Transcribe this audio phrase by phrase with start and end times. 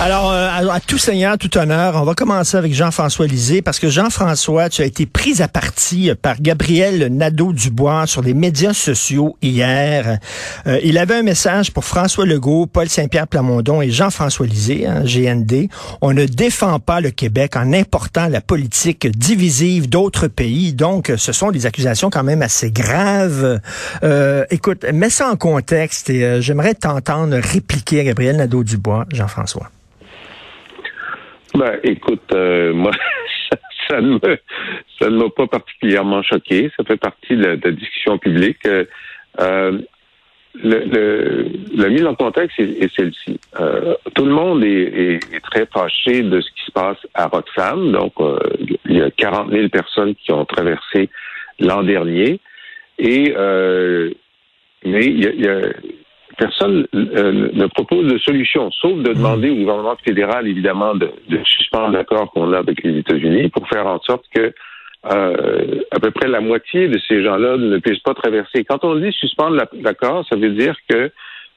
[0.00, 3.88] Alors, euh, à, tout seigneur, tout honneur, on va commencer avec Jean-François Lisée, parce que
[3.88, 10.18] Jean-François, tu as été pris à partie par Gabriel Nadeau-Dubois sur les médias sociaux hier.
[10.66, 15.04] Euh, il avait un message pour François Legault, Paul Saint-Pierre Plamondon et Jean-François Lisée, hein,
[15.04, 15.68] GND.
[16.00, 20.72] On ne défend pas le Québec en important la politique divisive d'autres pays.
[20.72, 23.60] Donc, ce sont des accusations quand même assez graves.
[24.02, 29.70] Euh, écoute, mets ça en contexte et j'aimerais t'entendre répliquer Gabriel Nadeau-Dubois, Jean-François.
[31.54, 32.92] Ben, écoute, euh, moi,
[33.88, 34.18] ça, ne
[34.98, 36.70] ça ne m'a pas particulièrement choqué.
[36.76, 38.64] Ça fait partie de la, discussion publique.
[38.66, 38.84] Euh,
[39.40, 39.78] euh,
[40.54, 43.40] le, le, la mise en contexte est, celle-ci.
[44.14, 45.18] tout le monde est,
[45.50, 47.90] très fâché de ce qui se passe à Roxham.
[47.92, 48.12] Donc,
[48.86, 51.08] il y a 40 000 personnes qui ont traversé
[51.58, 52.38] l'an dernier.
[52.98, 53.34] Et
[54.84, 55.60] mais il y a,
[56.36, 61.10] personne euh, ne propose de solution, sauf de demander au gouvernement fédéral, évidemment, de,
[61.44, 64.52] suspendre l'accord qu'on a avec les États-Unis pour faire en sorte que
[65.10, 68.64] euh, à peu près la moitié de ces gens-là ne puissent pas traverser.
[68.64, 71.10] Quand on dit suspendre l'accord, ça veut dire que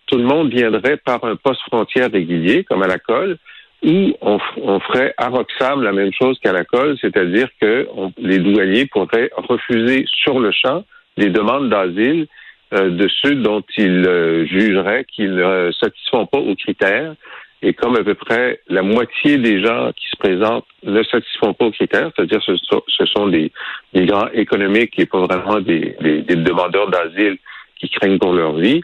[0.08, 3.38] tout le monde viendrait par un poste frontière régulier, comme à la colle,
[3.84, 7.88] ou on, ferait à Roxham la même chose qu'à la colle, c'est-à-dire que
[8.18, 10.84] les douaniers pourraient refuser sur le champ
[11.18, 12.28] les demandes d'asile
[12.72, 17.16] de ceux dont ils euh, jugeraient qu'ils ne satisfont pas aux critères.
[17.62, 21.66] Et comme à peu près la moitié des gens qui se présentent ne satisfont pas
[21.66, 22.54] aux critères, c'est-à-dire ce,
[22.88, 23.52] ce sont des
[23.94, 27.38] migrants économiques et pas vraiment des, demandeurs d'asile
[27.80, 28.82] qui craignent pour leur vie,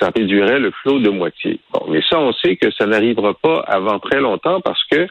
[0.00, 1.60] ça réduirait le flot de moitié.
[1.88, 5.06] Mais ça, on sait que ça n'arrivera pas avant très longtemps parce que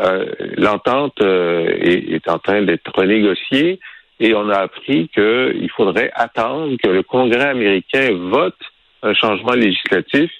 [0.00, 0.26] euh,
[0.56, 3.80] l'entente est, est, en train d'être renégociée
[4.20, 8.56] et on a appris qu'il faudrait attendre que le Congrès américain vote
[9.02, 10.30] un changement législatif,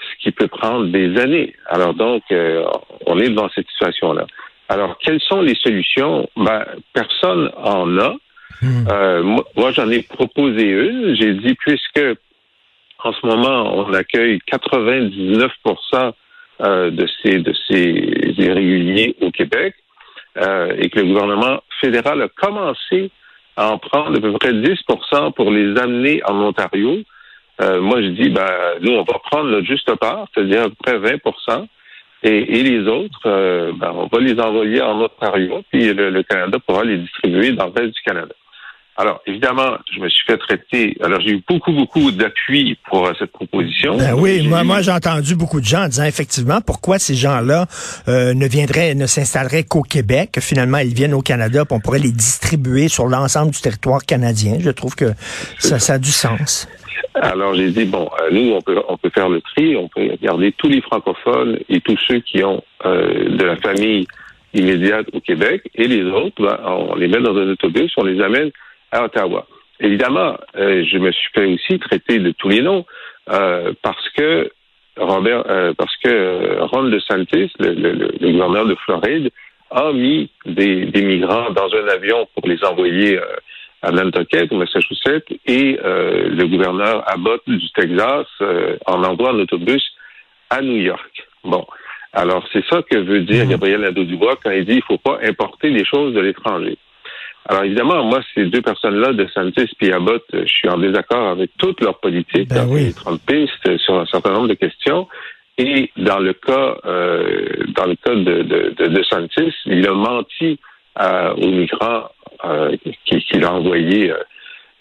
[0.00, 1.54] ce qui peut prendre des années.
[1.66, 2.64] Alors donc, euh,
[3.06, 4.26] on est dans cette situation-là.
[4.68, 6.28] Alors, quelles sont les solutions?
[6.36, 8.14] Ben, personne en a.
[8.62, 8.86] Hmm.
[8.90, 9.22] Euh,
[9.56, 11.16] moi, j'en ai proposé une.
[11.16, 12.04] J'ai dit, puisque
[13.02, 15.52] en ce moment, on accueille 99
[16.62, 19.74] euh, de ces de ces irréguliers au Québec,
[20.36, 23.10] et que le gouvernement fédéral a commencé
[23.56, 26.98] en prendre à peu près 10% pour les amener en Ontario.
[27.60, 28.48] Euh, moi, je dis, ben,
[28.80, 31.66] nous, on va prendre notre juste part, c'est-à-dire à peu près 20%
[32.22, 36.84] et, les autres, euh, ben, on va les envoyer en Ontario, puis le, Canada pourra
[36.84, 38.34] les distribuer dans le reste du Canada.
[39.00, 40.94] Alors, évidemment, je me suis fait traiter.
[41.02, 43.96] Alors, j'ai eu beaucoup, beaucoup d'appui pour euh, cette proposition.
[43.96, 47.64] Ben oui, moi, moi j'ai entendu beaucoup de gens disant effectivement pourquoi ces gens-là
[48.08, 50.36] euh, ne viendraient, ne s'installeraient qu'au Québec?
[50.40, 54.58] Finalement, ils viennent au Canada, puis on pourrait les distribuer sur l'ensemble du territoire canadien.
[54.60, 55.12] Je trouve que
[55.58, 56.68] ça, ça a du sens.
[57.14, 60.10] Alors j'ai dit bon, euh, nous on peut on peut faire le tri, on peut
[60.22, 64.06] garder tous les francophones et tous ceux qui ont de la famille
[64.52, 68.20] immédiate au Québec et les autres, ben, on les met dans un autobus, on les
[68.20, 68.50] amène
[68.92, 69.46] à Ottawa.
[69.80, 72.84] Évidemment, euh, je me suis fait aussi traiter de tous les noms
[73.30, 74.50] euh, parce que
[74.98, 79.30] Robert, euh, parce que Ron DeSantis, le, le, le, gouverneur de Floride,
[79.70, 83.18] a mis des, des, migrants dans un avion pour les envoyer
[83.82, 88.26] à Nantucket, au Massachusetts, et le gouverneur Abbott du Texas
[88.86, 89.82] en envoie un autobus
[90.50, 91.28] à New York.
[91.44, 91.64] Bon.
[92.12, 93.50] Alors, c'est ça que veut dire mmh.
[93.50, 96.76] Gabriel Nadeau-Dubois quand il dit qu'il ne faut pas importer les choses de l'étranger.
[97.48, 101.50] Alors évidemment, moi, ces deux personnes-là, de Santis et Abbott, je suis en désaccord avec
[101.58, 102.94] toute leur politique, ben oui.
[102.94, 105.08] Trumpistes, sur un certain nombre de questions.
[105.58, 110.58] Et dans le cas, euh, dans le cas de, de, de, Santis, il a menti
[111.00, 112.08] euh, aux migrants
[112.44, 114.16] euh, qu'il a envoyé, euh,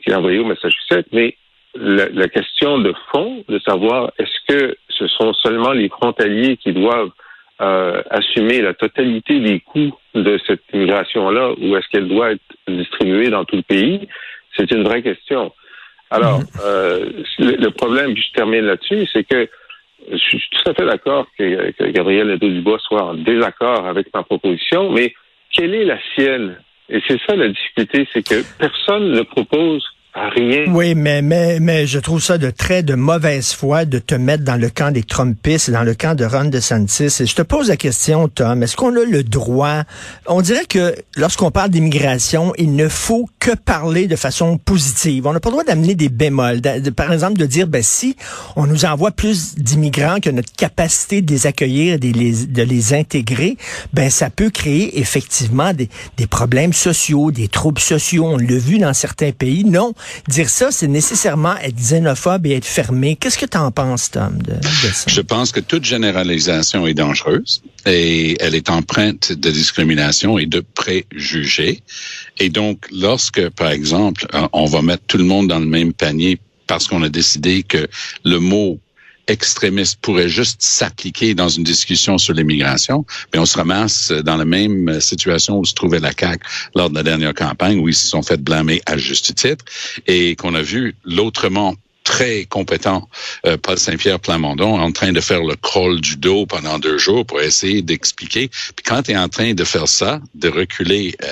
[0.01, 1.07] qu'il a envoyé au Massachusetts.
[1.11, 1.35] Mais
[1.75, 6.71] la, la, question de fond, de savoir est-ce que ce sont seulement les frontaliers qui
[6.71, 7.11] doivent
[7.61, 13.29] euh, assumer la totalité des coûts de cette immigration-là ou est-ce qu'elle doit être distribuée
[13.29, 14.07] dans tout le pays?
[14.55, 15.51] C'est une vraie question.
[16.11, 16.45] Alors, mhm.
[16.65, 17.09] euh,
[17.39, 19.47] le, problème, puis je termine là-dessus, c'est que
[20.11, 24.23] je suis tout à fait d'accord que, que Gabriel Nadeau-Dubois soit en désaccord avec ma
[24.23, 25.13] proposition, mais
[25.51, 26.55] quelle est la sienne?
[26.89, 29.85] Et c'est ça la difficulté, c'est que personne ne propose
[30.15, 34.43] Oui, mais, mais, mais je trouve ça de très de mauvaise foi de te mettre
[34.43, 37.21] dans le camp des Trumpistes dans le camp de Ron DeSantis.
[37.21, 39.83] Et je te pose la question, Tom, est-ce qu'on a le droit?
[40.25, 45.27] On dirait que lorsqu'on parle d'immigration, il ne faut que parler de façon positive.
[45.27, 46.61] On n'a pas le droit d'amener des bémols.
[46.95, 48.15] par exemple, de dire, ben si
[48.55, 52.93] on nous envoie plus d'immigrants que notre capacité de les accueillir, de les, de les
[52.93, 53.57] intégrer,
[53.93, 58.25] ben ça peut créer effectivement des, des problèmes sociaux, des troubles sociaux.
[58.25, 59.63] On l'a vu dans certains pays.
[59.63, 59.93] Non,
[60.27, 63.15] dire ça, c'est nécessairement être xénophobe et être fermé.
[63.15, 65.09] Qu'est-ce que tu en penses, Tom, de, ça?
[65.09, 70.59] Je pense que toute généralisation est dangereuse et elle est empreinte de discrimination et de
[70.61, 71.81] préjugés.
[72.37, 76.39] Et donc, lorsque, par exemple, on va mettre tout le monde dans le même panier
[76.67, 77.87] parce qu'on a décidé que
[78.23, 78.79] le mot
[79.29, 84.45] extrémiste pourrait juste s'appliquer dans une discussion sur l'immigration, mais on se ramasse dans la
[84.45, 86.43] même situation où se trouvait la CAQ
[86.75, 89.63] lors de la dernière campagne, où ils se sont fait blâmer à juste titre,
[90.07, 93.07] et qu'on a vu l'autrement très compétent
[93.45, 97.23] euh, Paul Saint-Pierre Plamondon en train de faire le crawl du dos pendant deux jours
[97.23, 98.47] pour essayer d'expliquer.
[98.47, 101.27] Puis quand tu es en train de faire ça, de reculer, euh,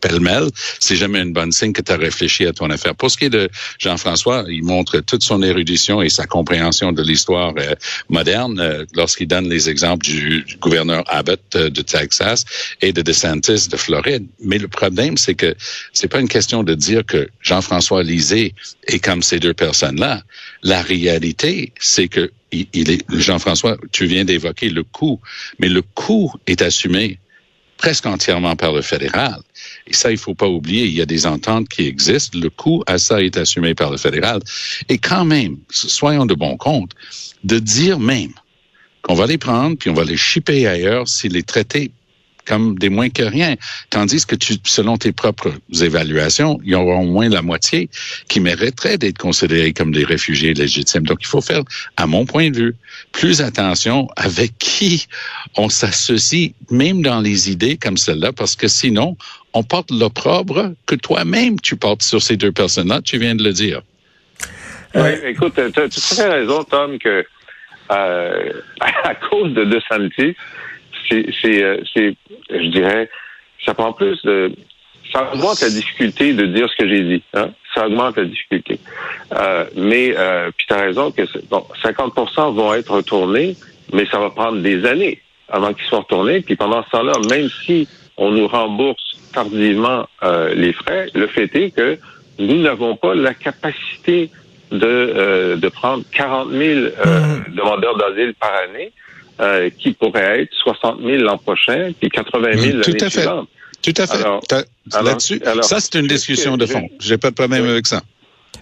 [0.00, 0.48] pêle-mêle,
[0.78, 2.94] c'est jamais une bonne signe que tu as réfléchi à ton affaire.
[2.94, 3.48] Pour ce qui est de
[3.78, 7.74] Jean-François, il montre toute son érudition et sa compréhension de l'histoire euh,
[8.08, 12.44] moderne euh, lorsqu'il donne les exemples du, gouverneur Abbott euh, de Texas
[12.80, 14.26] et de DeSantis de Floride.
[14.42, 15.54] Mais le problème, c'est que
[15.92, 18.54] c'est pas une question de dire que Jean-François Lisée
[18.86, 20.22] est comme ces deux personnes-là.
[20.62, 25.20] La réalité, c'est que il est Jean-François, tu viens d'évoquer le coût,
[25.60, 27.20] mais le coût est assumé
[27.80, 29.40] presque entièrement par le fédéral.
[29.86, 32.38] Et ça, il faut pas oublier, il y a des ententes qui existent.
[32.38, 34.40] Le coût à ça est assumé par le fédéral.
[34.90, 36.92] Et quand même, soyons de bon compte,
[37.42, 38.34] de dire même
[39.02, 41.90] qu'on va les prendre puis on va les shipper ailleurs si les traités
[42.46, 43.56] comme des moins que rien.
[43.90, 47.88] Tandis que tu, selon tes propres évaluations, il y aura au moins la moitié
[48.28, 51.04] qui mériteraient d'être considérés comme des réfugiés légitimes.
[51.04, 51.62] Donc, il faut faire,
[51.96, 52.76] à mon point de vue,
[53.12, 55.06] plus attention avec qui
[55.56, 59.16] on s'associe, même dans les idées comme celle-là, parce que sinon,
[59.52, 63.00] on porte l'opprobre que toi-même tu portes sur ces deux personnes-là.
[63.02, 63.82] Tu viens de le dire.
[64.94, 67.24] Oui, écoute, tu as tout à fait raison, Tom, que
[67.90, 70.36] euh, à cause de DeSantis, c'est, euh,
[71.10, 72.16] c'est,
[72.50, 73.08] je dirais,
[73.64, 74.52] ça prend plus de,
[75.12, 77.22] ça augmente la difficulté de dire ce que j'ai dit.
[77.34, 77.50] Hein?
[77.74, 78.78] Ça augmente la difficulté.
[79.32, 82.14] Euh, mais, euh, puis tu as raison que bon, 50
[82.54, 83.56] vont être retournés,
[83.92, 86.40] mais ça va prendre des années avant qu'ils soient retournés.
[86.40, 91.54] Puis pendant ce temps-là, même si on nous rembourse tardivement euh, les frais, le fait
[91.54, 91.98] est que
[92.38, 94.30] nous n'avons pas la capacité
[94.70, 97.54] de, euh, de prendre 40 000 euh, mmh.
[97.54, 98.92] demandeurs d'asile par année.
[99.40, 103.26] Euh, qui pourrait être 60 000 l'an prochain, puis 80 000 l'année Tout à fait.
[103.80, 105.02] Tout à fait.
[105.02, 106.86] Là-dessus, ça, c'est une discussion de fond.
[106.98, 108.02] J'ai pas de problème avec ça.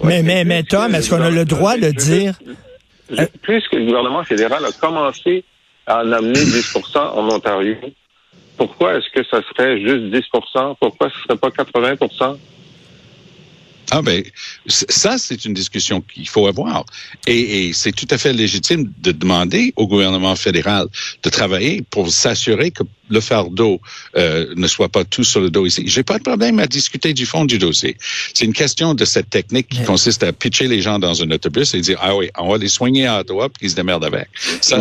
[0.05, 2.35] Mais, mais, mais Tom, est-ce qu'on a le droit de dire...
[3.43, 5.43] Puisque le gouvernement fédéral a commencé
[5.87, 7.75] à en amener 10% en Ontario,
[8.57, 11.97] pourquoi est-ce que ça serait juste 10% Pourquoi ce serait pas 80
[13.91, 14.23] ah ben,
[14.67, 16.85] ça, c'est une discussion qu'il faut avoir.
[17.27, 20.87] Et, et c'est tout à fait légitime de demander au gouvernement fédéral
[21.23, 23.81] de travailler pour s'assurer que le fardeau
[24.17, 25.85] euh, ne soit pas tout sur le dos ici.
[25.87, 27.97] J'ai pas de problème à discuter du fond du dossier.
[28.35, 31.75] C'est une question de cette technique qui consiste à pitcher les gens dans un autobus
[31.75, 34.29] et dire, ah oui, on va les soigner à Ottawa puis ils se démerdent avec.
[34.61, 34.81] Ça,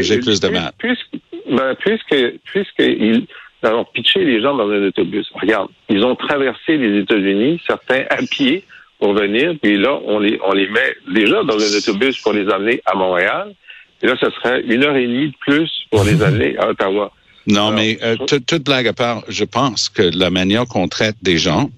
[0.00, 0.72] j'ai plus de mal.
[0.78, 3.26] Puisque, ben, puisque, puisque il,
[3.62, 5.26] alors, pitcher les gens dans un autobus.
[5.34, 8.64] Regarde, ils ont traversé les États-Unis, certains à pied
[8.98, 12.48] pour venir, puis là, on les, on les met déjà dans un autobus pour les
[12.48, 13.54] amener à Montréal.
[14.02, 17.12] Et là, ce serait une heure et demie de plus pour les amener à Ottawa.
[17.46, 21.38] Non, mais euh, toute blague à part, je pense que la manière qu'on traite des
[21.38, 21.70] gens,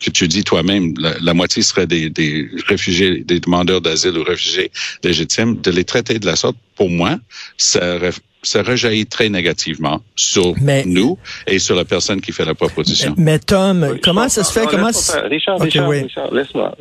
[0.00, 4.70] que tu dis toi-même, la, moitié serait des, des, réfugiés, des demandeurs d'asile ou réfugiés
[5.02, 7.16] légitimes, de les traiter de la sorte, pour moi,
[7.56, 7.98] ça,
[8.46, 10.54] ça rejaillit très négativement sur
[10.86, 13.14] nous et sur la personne qui fait la proposition.
[13.16, 14.66] Mais, Tom, comment ça se fait?
[14.66, 16.74] comment Richard, Richard, Richard laisse-moi.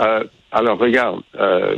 [0.00, 1.76] Euh, alors, regarde, euh,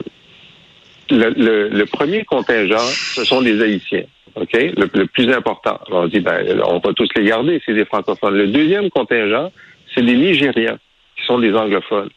[1.11, 2.79] le, le, premier contingent,
[3.15, 4.05] ce sont les Haïtiens.
[4.37, 4.53] OK?
[4.53, 5.81] Le, plus important.
[5.91, 8.35] on dit, ben, on va tous les garder, c'est des francophones.
[8.35, 9.51] Le deuxième contingent,
[9.95, 10.79] c'est des Nigériens,
[11.17, 12.11] qui sont des anglophones.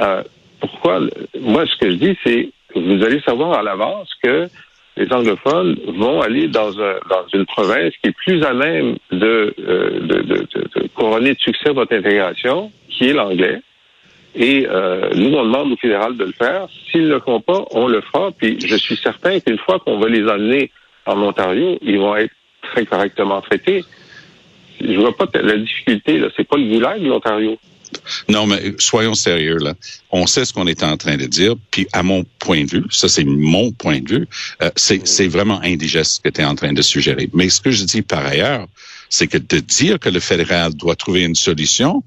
[0.00, 0.22] Euh,
[0.60, 1.00] pourquoi?
[1.40, 4.48] Moi, ce que je dis, c'est, vous allez savoir à l'avance que
[4.96, 9.54] les anglophones vont aller dans, un, dans une province qui est plus à même de,
[9.58, 13.60] euh, de, de, de, couronner de succès votre intégration, qui est l'anglais.
[14.36, 16.68] Et euh, nous, on demande au fédéral de le faire.
[16.90, 18.30] S'ils ne le font pas, on le fera.
[18.32, 20.70] Puis je suis certain qu'une fois qu'on va les emmener
[21.06, 22.32] en Ontario, ils vont être
[22.62, 23.84] très correctement traités.
[24.80, 26.18] Je vois pas la difficulté.
[26.18, 27.58] Là, c'est pas le goulag de l'Ontario.
[28.28, 29.74] Non, mais soyons sérieux là.
[30.10, 32.84] On sait ce qu'on est en train de dire, puis à mon point de vue,
[32.90, 34.28] ça c'est mon point de vue,
[34.62, 37.30] euh, c'est vraiment indigeste ce que tu es en train de suggérer.
[37.32, 38.66] Mais ce que je dis par ailleurs,
[39.10, 42.02] c'est que de dire que le fédéral doit trouver une solution,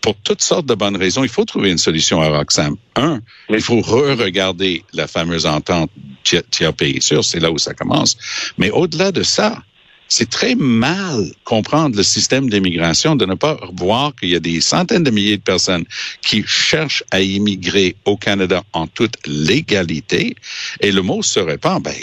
[0.00, 2.76] pour toutes sortes de bonnes raisons, il faut trouver une solution à Roxham.
[2.94, 5.90] Un, il faut re-regarder la fameuse entente
[6.22, 8.16] tiers pays sûr, c'est là où ça commence.
[8.56, 9.62] Mais au-delà de ça,
[10.08, 14.60] c'est très mal comprendre le système d'immigration, de ne pas voir qu'il y a des
[14.60, 15.84] centaines de milliers de personnes
[16.22, 20.36] qui cherchent à immigrer au Canada en toute légalité.
[20.80, 21.94] Et le mot se répand, ben,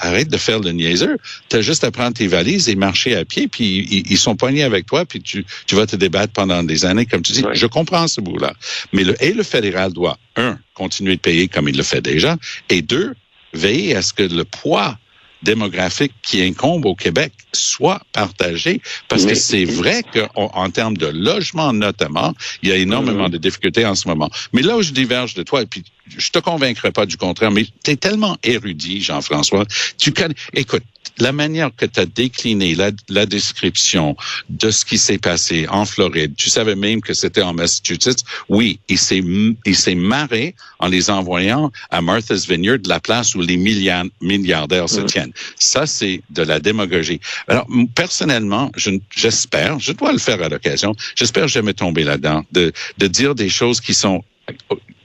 [0.00, 1.16] arrête de faire le niaiseur.
[1.48, 4.64] Tu as juste à prendre tes valises et marcher à pied, puis ils, sont poignés
[4.64, 7.44] avec toi, puis tu, tu vas te débattre pendant des années, comme tu dis.
[7.52, 8.54] Je comprends ce bout-là.
[8.92, 12.36] Mais le, et le fédéral doit, un, continuer de payer comme il le fait déjà,
[12.68, 13.14] et deux,
[13.52, 14.98] veiller à ce que le poids
[15.42, 21.72] démographique qui incombe au Québec soit partagé, parce que c'est vrai qu'en termes de logement
[21.72, 24.30] notamment, il y a énormément de difficultés en ce moment.
[24.52, 27.50] Mais là où je diverge de toi, et puis je te convaincrai pas du contraire,
[27.50, 29.64] mais tu es tellement érudit, Jean-François,
[29.98, 30.82] tu connais, écoute,
[31.18, 34.16] la manière que tu as décliné la, la, description
[34.48, 38.24] de ce qui s'est passé en Floride, tu savais même que c'était en Massachusetts.
[38.48, 39.22] Oui, il s'est
[39.66, 45.00] il s'est marré en les envoyant à Martha's Vineyard, la place où les milliardaires se
[45.02, 45.32] tiennent.
[45.58, 47.20] Ça, c'est de la démagogie.
[47.46, 48.72] Alors, personnellement,
[49.14, 53.34] j'espère, je, je dois le faire à l'occasion, j'espère jamais tomber là-dedans, de, de dire
[53.34, 54.24] des choses qui sont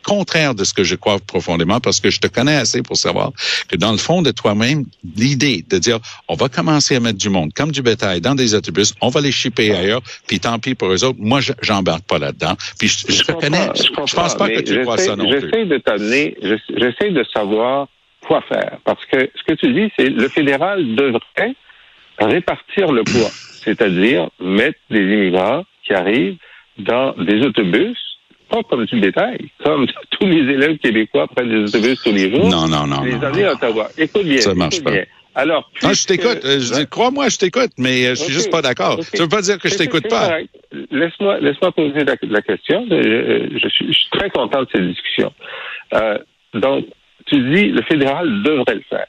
[0.08, 3.32] contraire de ce que je crois profondément parce que je te connais assez pour savoir
[3.68, 4.86] que dans le fond de toi-même,
[5.16, 6.00] l'idée de dire
[6.30, 9.20] on va commencer à mettre du monde comme du bétail dans des autobus, on va
[9.22, 12.56] les shipper ailleurs, puis tant pis pour eux autres, moi j'embarque pas là-dedans.
[12.80, 15.42] Puis je, je, je, pense pas que tu crois ça non plus.
[15.42, 17.88] J'essaie de t'amener, j'essaie de savoir
[18.26, 21.56] quoi faire parce que ce que tu dis, c'est le fédéral devrait
[22.20, 23.30] répartir le poids,
[23.64, 26.38] c'est-à-dire mettre des immigrants qui arrivent
[26.78, 27.98] dans des autobus
[28.50, 32.50] pas comme du détail, comme tous les élèves québécois prennent des autobus tous les jours.
[32.50, 33.02] Non, non, non.
[33.04, 33.90] Les amener à Ottawa.
[33.98, 34.42] Écoute bien.
[34.42, 34.92] Ça marche pas.
[34.92, 35.06] Bien.
[35.38, 36.40] Alors, non, je t'écoute.
[36.46, 39.04] Euh, crois-moi, je t'écoute, mais euh, je suis juste pas d'accord.
[39.04, 40.40] Ça veut pas dire que je t'écoute pas?
[40.90, 42.88] Laisse-moi, laisse-moi poser la, question.
[42.90, 45.32] Euh, je, suis, je, suis, très content de cette discussion.
[45.94, 46.18] Euh,
[46.56, 46.86] donc,
[47.28, 49.06] tu dis le fédéral devrait le faire,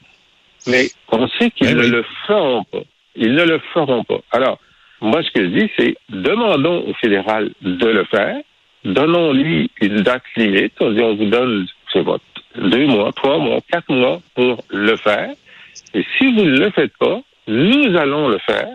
[0.66, 2.82] mais on sait qu'ils ben ne le feront pas.
[3.16, 4.20] Ils ne le feront pas.
[4.30, 4.58] Alors,
[5.00, 8.36] moi, ce que je dis, c'est demandons au fédéral de le faire
[8.92, 10.74] donnons-lui une date limite.
[10.80, 11.66] On vous donne,
[12.56, 15.30] deux mois, trois mois, quatre mois pour le faire.
[15.94, 18.68] Et si vous ne le faites pas, nous allons le faire.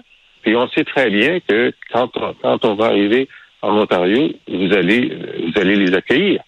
[0.45, 3.27] Et on sait très bien que quand on, quand on va arriver
[3.61, 6.41] en Ontario, vous allez, vous allez les accueillir.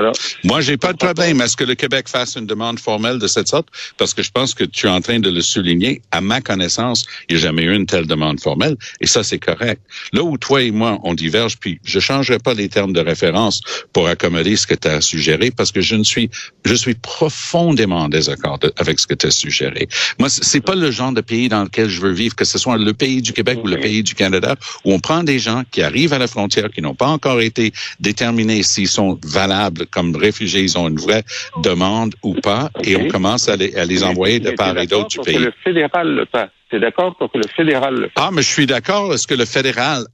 [0.00, 0.14] Alors,
[0.44, 3.26] Moi, j'ai pas de problème à ce que le Québec fasse une demande formelle de
[3.26, 6.00] cette sorte, parce que je pense que tu es en train de le souligner.
[6.10, 9.38] À ma connaissance, il n'y a jamais eu une telle demande formelle, et ça, c'est
[9.38, 9.82] correct.
[10.14, 13.60] Là où toi et moi, on diverge, puis je changerai pas les termes de référence
[13.92, 16.30] pour accommoder ce que tu as suggéré, parce que je ne suis,
[16.64, 19.86] je suis profondément en désaccord avec ce que tu as suggéré.
[20.18, 22.78] Moi, c'est pas le genre de pays dans lequel je veux vivre, que ce soit
[22.78, 25.82] le pays du Québec ou le pays du Canada, où on prend des gens qui
[25.82, 30.62] arrivent à la frontière, qui n'ont pas encore été déterminés s'ils sont valables comme réfugiés,
[30.62, 31.24] ils ont une vraie
[31.62, 35.08] demande ou pas, et on commence à les, à les envoyer de part et d'autre
[35.08, 35.36] du pays.
[35.36, 36.50] Que le fédéral le fasse?
[36.70, 38.24] C'est d'accord pour que le fédéral le fasse.
[38.24, 39.12] Ah, mais je suis d'accord.
[39.12, 40.04] Est-ce que le fédéral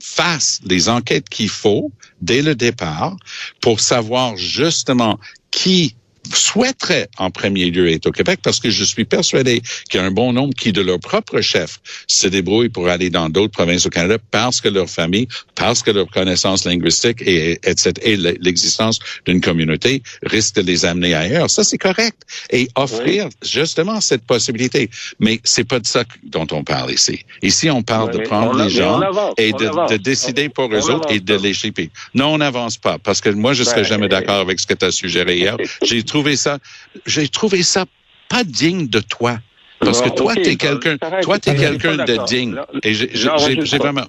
[0.00, 3.16] fasse les enquêtes qu'il faut dès le départ
[3.60, 5.18] pour savoir justement
[5.50, 5.96] qui
[6.32, 10.06] souhaiterait en premier lieu être au Québec parce que je suis persuadé qu'il y a
[10.06, 13.86] un bon nombre qui, de leur propre chef, se débrouillent pour aller dans d'autres provinces
[13.86, 18.98] au Canada parce que leur famille, parce que leur connaissance linguistique et, etc., et l'existence
[19.26, 21.50] d'une communauté risque de les amener ailleurs.
[21.50, 22.22] Ça, c'est correct.
[22.50, 24.90] Et offrir justement cette possibilité.
[25.20, 27.24] Mais c'est pas de ça dont on parle ici.
[27.42, 29.00] Ici, on parle de prendre les gens
[29.36, 31.90] et de, de, décider pour eux autres et de les shipper.
[32.14, 34.74] Non, on n'avance pas parce que moi, je serais ben, jamais d'accord avec ce que
[34.74, 35.56] tu as suggéré hier.
[35.82, 36.58] J'ai trouvé ça,
[37.06, 37.84] j'ai trouvé ça
[38.28, 39.38] pas digne de toi.
[39.80, 42.56] Parce que toi, tu es quelqu'un, toi, t'es quelqu'un de digne.
[42.82, 44.06] Et j'ai vraiment.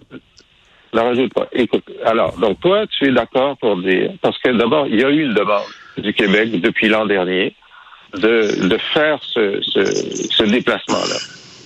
[0.92, 1.48] Ne rajoute pas.
[1.54, 5.10] Écoute, alors, donc toi, tu es d'accord pour dire, parce que d'abord, il y a
[5.10, 5.62] eu une demande
[5.98, 7.56] du Québec depuis l'an dernier
[8.14, 9.86] de, de faire ce, ce,
[10.32, 11.18] ce déplacement-là.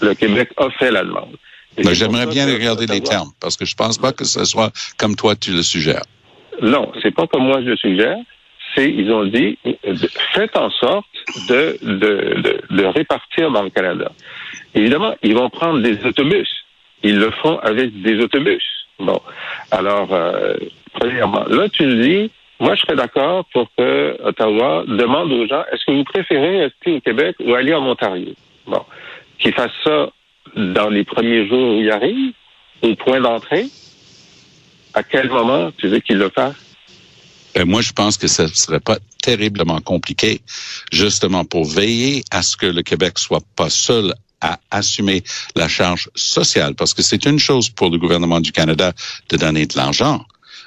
[0.01, 1.37] Le Québec a fait la demande.
[1.77, 5.15] Mais j'aimerais bien regarder les termes, parce que je pense pas que ce soit comme
[5.15, 6.03] toi tu le suggères.
[6.61, 8.17] Non, c'est pas comme moi je le suggère
[8.75, 9.57] c'est, ils ont dit,
[10.33, 11.05] faites en sorte
[11.49, 14.11] de, de, de, répartir dans le Canada.
[14.75, 16.49] Évidemment, ils vont prendre des autobus.
[17.03, 18.63] Ils le font avec des autobus.
[18.99, 19.19] Bon.
[19.71, 20.55] Alors, euh,
[20.93, 25.63] premièrement, là, tu le dis, moi, je serais d'accord pour que Ottawa demande aux gens,
[25.71, 28.33] est-ce que vous préférez rester au Québec ou aller en Ontario?
[28.65, 28.83] Bon.
[29.39, 30.09] Qu'ils fassent ça
[30.55, 32.33] dans les premiers jours où ils arrivent,
[32.81, 33.65] au point d'entrée,
[34.93, 36.72] à quel moment tu veux qu'il le fasse?
[37.55, 40.41] Ben, moi, je pense que ce serait pas terriblement compliqué,
[40.91, 45.23] justement pour veiller à ce que le Québec soit pas seul à assumer
[45.55, 48.91] la charge sociale, parce que c'est une chose pour le gouvernement du Canada
[49.29, 50.25] de donner de l'argent,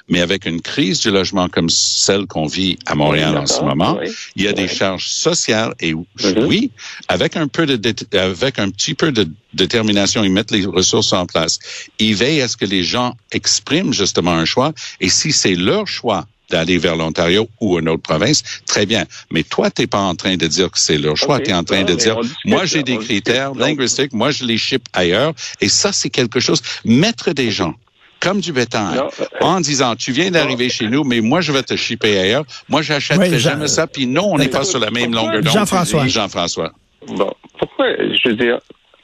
[0.09, 3.97] mais avec une crise du logement comme celle qu'on vit à Montréal en ce moment,
[4.01, 4.09] oui.
[4.35, 6.45] il y a des charges sociales et Mhm.
[6.47, 6.71] oui,
[7.09, 11.25] avec un peu de avec un petit peu de détermination, ils mettent les ressources en
[11.27, 11.59] place.
[11.99, 15.87] Ils veillent à ce que les gens expriment justement un choix et si c'est leur
[15.87, 19.03] choix d'aller vers l'Ontario ou une autre province, très bien.
[19.31, 21.37] Mais toi, tu n'es pas en train de dire que c'est leur choix.
[21.37, 24.43] Ok, Tu es en train de mais dire, moi, j'ai des critères linguistiques, moi, je
[24.45, 25.33] les ship ailleurs.
[25.61, 26.61] Et ça, c'est quelque chose.
[26.85, 27.73] Mettre des gens
[28.19, 31.51] comme du bétail Non, euh, en disant, tu viens d'arriver chez nous, mais moi, je
[31.51, 32.45] vais te shipper ailleurs.
[32.67, 33.85] Moi, j'achèterai Oui, jamais ça.
[33.87, 35.53] Puis non, on n'est pas sur la même longueur d'onde.
[35.53, 36.07] Jean-François?
[36.07, 36.71] Jean-François.
[37.07, 38.57] Bon, pourquoi, je veux dire,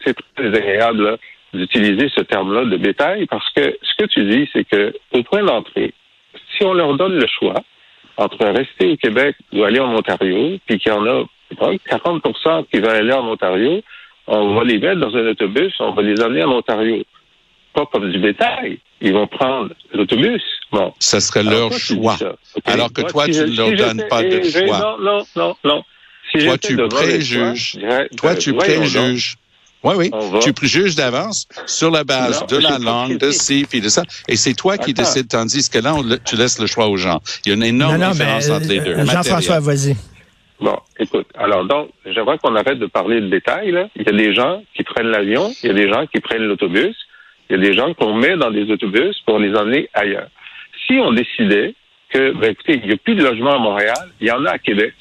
[0.04, 1.18] c'est très désagréable là,
[1.54, 5.44] d'utiliser ce terme-là de bétail parce que ce que tu dis, c'est que au point
[5.44, 5.94] d'entrée,
[6.58, 7.56] si on leur donne le choix
[8.18, 11.78] entre rester au Québec ou aller en Ontario, puis qu'il y en a je sais
[11.88, 12.24] pas, 40
[12.72, 13.82] qui veulent aller en Ontario,
[14.28, 17.04] on va les mettre dans un autobus, on va les amener en Ontario.
[17.74, 18.80] Pas comme du bétail.
[19.02, 20.42] Ils vont prendre l'autobus.
[20.72, 20.94] Bon.
[21.00, 22.18] Ça serait Alors, leur toi, choix.
[22.66, 24.80] Alors que Moi, toi, si tu ne leur si donnes pas de choix.
[24.80, 25.84] Non, non, non, non.
[26.32, 27.38] Si Toi, tu préjuges.
[27.38, 29.36] choix, je dirais, Toi, ben, tu préjuges.
[29.84, 30.10] Oui, oui.
[30.12, 33.90] Va- Tu préjuges d'avance sur la base Non, de la langue, de ci, puis de
[33.90, 34.04] ça.
[34.28, 37.20] Et c'est toi qui décides, tandis que là, on tu laisses le choix aux gens.
[37.46, 38.92] Il y a une énorme non, non, différence mais, entre les deux.
[38.98, 39.96] euh, Jean-François, vas-y.
[40.62, 43.72] Bon, écoute, alors donc, j'aimerais qu'on arrête de parler de détails.
[43.72, 43.90] Là.
[43.98, 46.44] Il y a des gens qui prennent l'avion, il y a des gens qui prennent
[46.44, 46.96] l'autobus,
[47.50, 50.30] il y a des gens qu'on met dans des autobus pour les emmener ailleurs.
[50.88, 51.76] Si on décidait
[52.10, 54.52] que, ben, écoutez, il n'y a plus de logement à Montréal, il y en a
[54.52, 54.94] à Québec,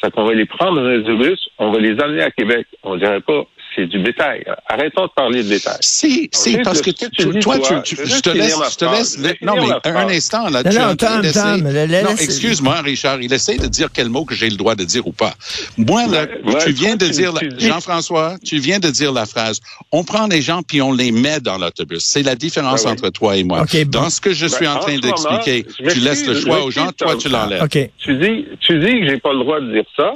[0.00, 2.66] ça qu'on va les prendre dans un autobus, on va les amener à Québec.
[2.82, 3.42] On dirait pas,
[3.74, 4.44] c'est du bétail.
[4.68, 5.76] Arrêtons de parler de détail.
[5.80, 8.56] Si, si, parce que ce que tu, tu dis, toi, toi, tu, je te laisse,
[8.72, 10.12] je te laisse, non, mais ma un phrase.
[10.12, 13.66] instant, là, Non, tu es non, en train Tom, Non, excuse-moi, Richard, il essaie de
[13.66, 15.34] dire quel mot que j'ai le droit de dire ou pas.
[15.76, 19.12] Moi, là, Ouais, ouais, tu viens toi, de tu- dire, Jean-François, tu viens de dire
[19.12, 19.60] la phrase,
[19.92, 22.04] on prend les gens puis on les met dans l'autobus.
[22.04, 23.64] C'est la différence Ben entre toi et moi.
[23.64, 23.84] Bon.
[24.02, 26.90] Dans ce que je suis Ben, en train d'expliquer, tu laisses le choix aux gens,
[26.92, 27.68] toi, tu l'enlèves.
[27.68, 30.12] Tu dis, tu dis que j'ai pas le droit de dire ça.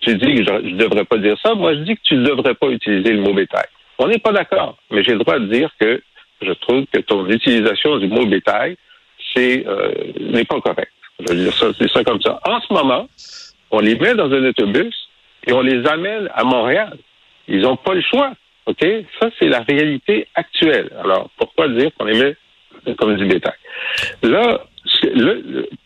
[0.00, 1.54] Tu dis que je, je devrais pas dire ça.
[1.54, 3.66] Moi, je dis que tu ne devrais pas utiliser le mot bétail.
[3.98, 6.02] On n'est pas d'accord, mais j'ai le droit de dire que
[6.42, 8.76] je trouve que ton utilisation du mot bétail,
[9.34, 10.92] c'est euh, n'est pas correct.
[11.20, 12.40] Je veux dire ça, c'est ça comme ça.
[12.44, 13.08] En ce moment,
[13.70, 14.94] on les met dans un autobus
[15.46, 16.96] et on les amène à Montréal.
[17.48, 18.32] Ils n'ont pas le choix.
[18.66, 18.84] OK?
[19.20, 20.90] Ça, c'est la réalité actuelle.
[21.02, 22.36] Alors, pourquoi dire qu'on les met
[22.96, 23.54] comme du bétail?
[24.22, 24.60] Là,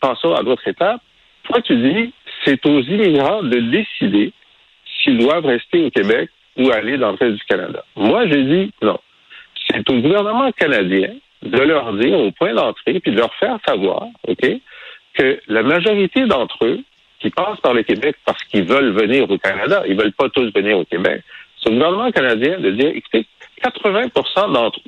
[0.00, 1.00] passons à l'autre étape.
[1.44, 2.12] Toi, tu dis,
[2.44, 4.32] c'est aux immigrants de décider
[5.02, 7.84] s'ils doivent rester au Québec ou aller dans le reste du Canada.
[7.96, 8.98] Moi, je dis non.
[9.68, 11.10] C'est au gouvernement canadien
[11.42, 14.46] de leur dire au point d'entrée, puis de leur faire savoir, OK,
[15.14, 16.80] que la majorité d'entre eux
[17.20, 20.50] qui passent par le Québec parce qu'ils veulent venir au Canada, ils veulent pas tous
[20.52, 21.22] venir au Québec,
[21.62, 23.26] c'est au gouvernement canadien de dire, écoutez,
[23.62, 24.06] 80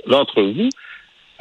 [0.07, 0.69] d'entre vous,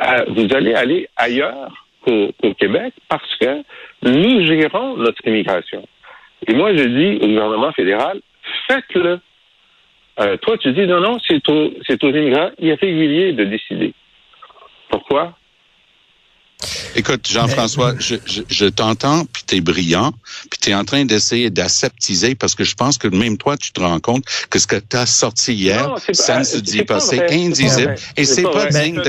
[0.02, 3.64] euh, vous allez aller ailleurs qu'au Québec parce que
[4.04, 5.88] nous gérons notre immigration.
[6.48, 8.22] Et moi, je dis au gouvernement fédéral,
[8.68, 9.20] faites-le.
[10.20, 13.94] Euh, toi, tu dis non, non, c'est aux, aux immigrants irréguliers de décider.
[14.90, 15.38] Pourquoi?
[16.96, 20.12] Écoute, Jean-François, je, je, je t'entends, puis t'es brillant,
[20.50, 23.80] puis t'es en train d'essayer d'aseptiser, parce que je pense que même toi, tu te
[23.80, 27.00] rends compte que ce que t'as sorti hier, Non, c'est ça ne se dit pas,
[27.00, 29.02] c'est indisible, et c'est pas pas digne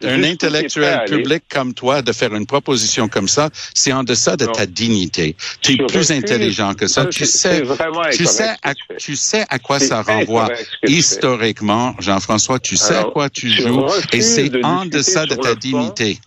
[0.00, 1.16] d'un intellectuel aller.
[1.16, 4.52] public comme toi de faire une proposition comme ça, c'est en deçà de Non.
[4.52, 5.36] ta dignité.
[5.62, 6.10] Tu es Je plus refuse.
[6.12, 7.06] intelligent que ça.
[7.06, 7.62] Tu sais,
[8.12, 10.48] tu sais, à, tu sais à quoi ça renvoie
[10.86, 12.58] historiquement, Jean-François.
[12.58, 16.18] Tu sais à quoi tu joues, et c'est en deçà de ta dignité.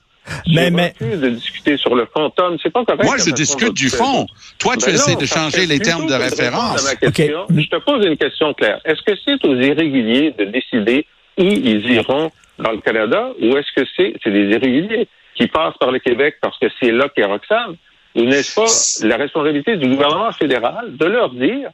[0.54, 2.58] Mais- je mais- de discuter sur le fond, Tom.
[2.62, 3.04] C'est pas correct.
[3.04, 4.26] Moi, je discute du fond.
[4.60, 6.86] Toi, tu Ben essaies non, de changer les termes de référence.
[6.88, 7.56] à ma question, OK.
[7.58, 8.80] Je te pose une question claire.
[8.86, 11.06] Est-ce que c'est aux irréguliers de décider
[11.38, 15.78] où ils iront dans le Canada ou est-ce que c'est c'est des irréguliers qui passent
[15.80, 17.76] par le Québec parce que c'est là qu'est Roxane?
[18.16, 21.70] Ou n'est-ce pas la responsabilité du gouvernement fédéral de leur dire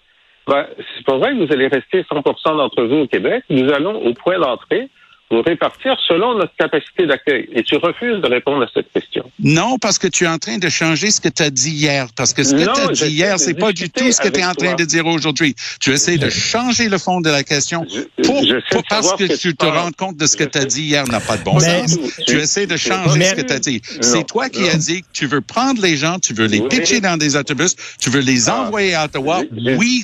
[0.46, 0.66] ben,
[0.98, 3.46] c'est pas vrai que vous allez rester 100% d'entre vous au Québec.
[3.50, 4.90] Nous allons au point d'entrée
[5.32, 7.50] vous répartir selon notre capacité d'accueil.
[7.54, 9.24] Et tu refuses de répondre à cette question.
[9.40, 12.08] Non, parce que tu es en train de changer ce que tu as dit hier.
[12.16, 14.40] Parce que ce que tu as dit hier, c'est pas du tout ce que tu
[14.40, 14.76] es en train toi.
[14.76, 15.56] de dire aujourd'hui.
[15.80, 18.44] Tu essaies de changer le fond de la question Je- pour,
[18.90, 21.38] parce que tu te rends compte de ce que tu as dit hier n'a pas
[21.38, 21.98] de bon Mais- sens.
[22.28, 23.82] Tu essaies de changer Mais- ce que tu as dit.
[24.02, 24.70] C'est toi qui non.
[24.70, 26.68] as dit que tu veux prendre les gens, tu veux les Oui.
[26.70, 28.62] pitcher dans des autobus, tu veux les Ah.
[28.62, 29.42] envoyer à Ottawa.
[29.78, 30.04] Oui,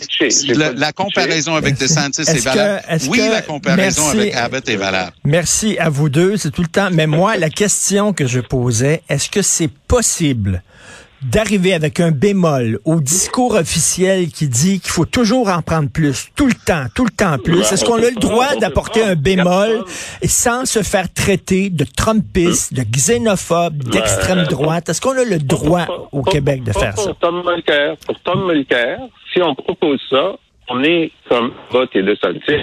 [0.75, 2.81] la, comparaison avec DeSantis est valable.
[3.09, 5.08] Oui, la comparaison avec Abbott est valable.
[5.23, 6.89] Merci à vous deux, c'est tout le temps.
[6.91, 10.63] Mais moi, la question que je posais, est-ce que c'est possible
[11.21, 16.29] d'arriver avec un bémol au discours officiel qui dit qu'il faut toujours en prendre plus,
[16.35, 17.59] tout le temps, tout le temps plus?
[17.59, 19.83] Est-ce qu'on a le droit d'apporter un bémol
[20.23, 24.87] sans se faire traiter de trumpiste, de xénophobe, d'extrême droite?
[24.89, 27.13] Est-ce qu'on a le droit au Québec de faire ça?
[27.13, 28.99] Pour Tom Mulcair, pour Tom Mulcair,
[29.33, 30.35] si on propose ça,
[30.69, 32.61] on est comme vote et de santé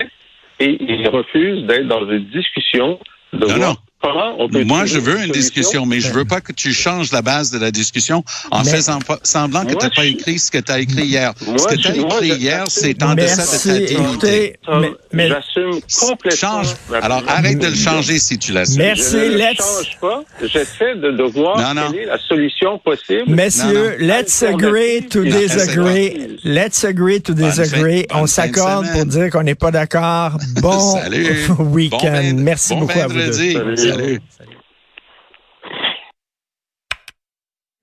[0.60, 2.98] et il refuse d'être dans une discussion
[3.32, 3.76] de Non, voir non.
[4.12, 7.12] Comment on peut Moi, je veux une discussion, mais je veux pas que tu changes
[7.12, 10.50] la base de la discussion en Mais- faisant semblant que tu n'as pas écrit ce
[10.50, 11.32] que tu as écrit hier.
[11.46, 14.56] Moi, ce que tu as moi, écrit hier, c'est en deçà de ta dignité.
[14.80, 16.62] Mais- mais- j'assume complètement.
[16.62, 16.74] Change.
[17.02, 18.78] Alors, arrête de le changer si tu l'assumes.
[18.78, 19.10] Merci.
[19.12, 20.22] Je ne le let's- change pas.
[20.42, 21.90] J'essaie de, de voir Non, non.
[21.92, 23.24] quelle est la solution possible.
[23.28, 26.38] Messieurs, Non, let's agree to disagree.
[26.44, 28.06] Let's agree to disagree.
[28.14, 30.32] On s'accorde pour dire qu'on n'est pas d'accord.
[30.60, 30.94] Bon
[31.58, 32.32] week-end.
[32.36, 33.95] Merci bon beaucoup à vous deux.
[33.96, 34.12] Vendredi.
[34.12, 34.20] Salut.
[34.30, 34.56] Salut.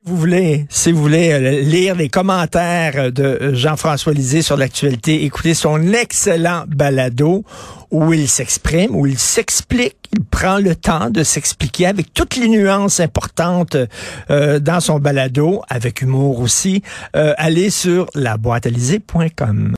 [0.05, 5.53] vous voulez, si vous voulez euh, lire les commentaires de Jean-François Lisée sur l'actualité, écoutez
[5.53, 7.45] son excellent balado
[7.89, 12.49] où il s'exprime, où il s'explique, il prend le temps de s'expliquer avec toutes les
[12.49, 13.77] nuances importantes
[14.29, 16.81] euh, dans son balado, avec humour aussi.
[17.15, 19.71] Euh, allez sur laboîtealisée.com.